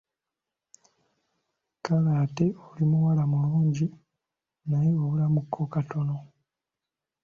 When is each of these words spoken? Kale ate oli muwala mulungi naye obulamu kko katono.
Kale 1.83 2.11
ate 2.23 2.45
oli 2.67 2.83
muwala 2.91 3.23
mulungi 3.31 3.87
naye 4.69 4.91
obulamu 5.03 5.39
kko 5.43 5.63
katono. 5.73 6.15